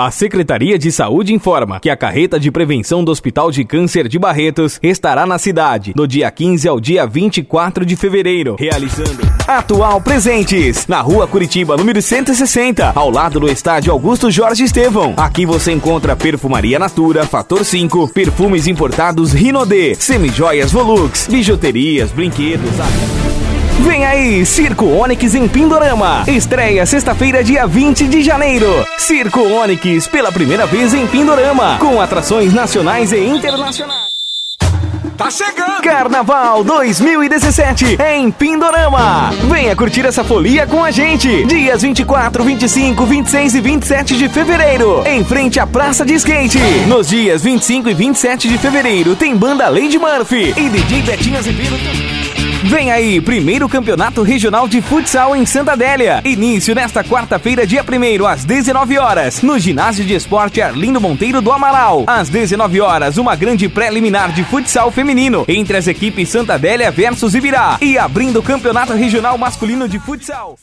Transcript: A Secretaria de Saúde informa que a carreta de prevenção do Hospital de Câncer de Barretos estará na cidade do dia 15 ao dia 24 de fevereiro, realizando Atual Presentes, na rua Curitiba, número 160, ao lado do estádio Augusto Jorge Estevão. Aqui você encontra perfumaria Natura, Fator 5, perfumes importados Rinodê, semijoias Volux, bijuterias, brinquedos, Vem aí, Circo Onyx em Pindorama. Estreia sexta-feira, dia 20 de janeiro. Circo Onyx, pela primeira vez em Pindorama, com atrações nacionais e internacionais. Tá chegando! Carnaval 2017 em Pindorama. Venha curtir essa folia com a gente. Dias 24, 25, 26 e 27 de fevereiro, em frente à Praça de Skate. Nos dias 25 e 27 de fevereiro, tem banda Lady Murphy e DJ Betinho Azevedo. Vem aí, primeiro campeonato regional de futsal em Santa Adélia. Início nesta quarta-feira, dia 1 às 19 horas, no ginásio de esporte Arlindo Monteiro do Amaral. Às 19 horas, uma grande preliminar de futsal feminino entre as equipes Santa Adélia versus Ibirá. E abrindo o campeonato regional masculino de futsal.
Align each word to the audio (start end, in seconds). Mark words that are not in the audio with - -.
A 0.00 0.10
Secretaria 0.10 0.78
de 0.78 0.90
Saúde 0.90 1.34
informa 1.34 1.78
que 1.78 1.90
a 1.90 1.94
carreta 1.94 2.40
de 2.40 2.50
prevenção 2.50 3.04
do 3.04 3.12
Hospital 3.12 3.50
de 3.50 3.66
Câncer 3.66 4.08
de 4.08 4.18
Barretos 4.18 4.80
estará 4.82 5.26
na 5.26 5.36
cidade 5.36 5.92
do 5.92 6.08
dia 6.08 6.30
15 6.30 6.66
ao 6.66 6.80
dia 6.80 7.06
24 7.06 7.84
de 7.84 7.94
fevereiro, 7.96 8.56
realizando 8.58 9.20
Atual 9.46 10.00
Presentes, 10.00 10.86
na 10.86 11.02
rua 11.02 11.26
Curitiba, 11.26 11.76
número 11.76 12.00
160, 12.00 12.92
ao 12.94 13.10
lado 13.10 13.38
do 13.38 13.50
estádio 13.50 13.92
Augusto 13.92 14.30
Jorge 14.30 14.64
Estevão. 14.64 15.12
Aqui 15.18 15.44
você 15.44 15.70
encontra 15.70 16.16
perfumaria 16.16 16.78
Natura, 16.78 17.26
Fator 17.26 17.62
5, 17.62 18.08
perfumes 18.14 18.66
importados 18.66 19.34
Rinodê, 19.34 19.94
semijoias 19.96 20.72
Volux, 20.72 21.28
bijuterias, 21.28 22.10
brinquedos, 22.10 22.70
Vem 23.80 24.04
aí, 24.04 24.44
Circo 24.44 24.86
Onyx 24.86 25.34
em 25.34 25.48
Pindorama. 25.48 26.24
Estreia 26.26 26.84
sexta-feira, 26.84 27.42
dia 27.42 27.66
20 27.66 28.06
de 28.08 28.22
janeiro. 28.22 28.66
Circo 28.98 29.40
Onyx, 29.40 30.06
pela 30.06 30.30
primeira 30.30 30.66
vez 30.66 30.92
em 30.92 31.06
Pindorama, 31.06 31.78
com 31.78 32.00
atrações 32.00 32.52
nacionais 32.52 33.10
e 33.12 33.18
internacionais. 33.18 34.10
Tá 35.16 35.30
chegando! 35.30 35.82
Carnaval 35.82 36.64
2017 36.64 37.98
em 38.00 38.30
Pindorama. 38.30 39.30
Venha 39.50 39.76
curtir 39.76 40.06
essa 40.06 40.24
folia 40.24 40.66
com 40.66 40.84
a 40.84 40.90
gente. 40.90 41.44
Dias 41.44 41.82
24, 41.82 42.44
25, 42.44 43.04
26 43.04 43.54
e 43.54 43.60
27 43.60 44.16
de 44.16 44.28
fevereiro, 44.28 45.02
em 45.06 45.24
frente 45.24 45.58
à 45.58 45.66
Praça 45.66 46.04
de 46.04 46.14
Skate. 46.14 46.58
Nos 46.86 47.08
dias 47.08 47.42
25 47.42 47.88
e 47.90 47.94
27 47.94 48.48
de 48.48 48.58
fevereiro, 48.58 49.14
tem 49.16 49.36
banda 49.36 49.68
Lady 49.68 49.98
Murphy 49.98 50.54
e 50.56 50.68
DJ 50.68 51.02
Betinho 51.02 51.38
Azevedo. 51.38 52.39
Vem 52.62 52.92
aí, 52.92 53.22
primeiro 53.22 53.66
campeonato 53.68 54.22
regional 54.22 54.68
de 54.68 54.82
futsal 54.82 55.34
em 55.34 55.46
Santa 55.46 55.72
Adélia. 55.72 56.20
Início 56.24 56.74
nesta 56.74 57.02
quarta-feira, 57.02 57.66
dia 57.66 57.82
1 57.82 58.26
às 58.26 58.44
19 58.44 58.98
horas, 58.98 59.40
no 59.40 59.58
ginásio 59.58 60.04
de 60.04 60.14
esporte 60.14 60.60
Arlindo 60.60 61.00
Monteiro 61.00 61.40
do 61.40 61.50
Amaral. 61.50 62.04
Às 62.06 62.28
19 62.28 62.78
horas, 62.82 63.16
uma 63.16 63.34
grande 63.34 63.66
preliminar 63.66 64.30
de 64.32 64.44
futsal 64.44 64.90
feminino 64.90 65.44
entre 65.48 65.78
as 65.78 65.86
equipes 65.86 66.28
Santa 66.28 66.54
Adélia 66.54 66.90
versus 66.90 67.34
Ibirá. 67.34 67.78
E 67.80 67.96
abrindo 67.96 68.40
o 68.40 68.42
campeonato 68.42 68.92
regional 68.92 69.38
masculino 69.38 69.88
de 69.88 69.98
futsal. 69.98 70.54